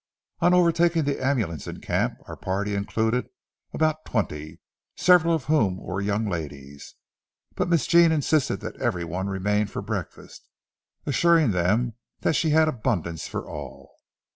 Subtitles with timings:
[0.39, 3.29] On overtaking the ambulance in camp, our party included
[3.71, 4.59] about twenty,
[4.97, 6.95] several of whom were young ladies;
[7.53, 10.47] but Miss Jean insisted that every one remain for breakfast,
[11.05, 13.93] assuring them that she had abundance for all.